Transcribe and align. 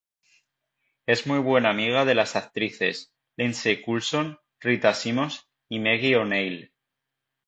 Es 1.05 1.27
muy 1.27 1.37
buena 1.37 1.69
amiga 1.69 2.05
de 2.05 2.15
las 2.15 2.35
actrices 2.35 3.13
Lindsey 3.37 3.83
Coulson, 3.83 4.39
Rita 4.59 4.95
Simons 4.95 5.47
y 5.69 5.77
Maggie 5.79 6.15
O'Neill. 6.15 6.73